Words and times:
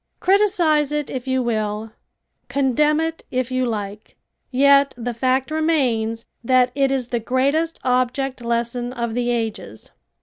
Criticise 0.19 0.91
it 0.91 1.11
if 1.11 1.27
you 1.27 1.43
will, 1.43 1.91
condemn 2.47 2.99
it 2.99 3.23
if 3.29 3.51
you 3.51 3.67
like, 3.67 4.15
yet 4.49 4.95
the 4.97 5.13
fact 5.13 5.51
remains 5.51 6.25
that 6.43 6.71
it 6.73 6.89
is 6.91 7.09
the 7.09 7.19
greatest 7.19 7.79
object 7.83 8.41
lesson 8.43 8.93
of 8.93 9.13
the 9.13 9.29
ages. 9.29 9.91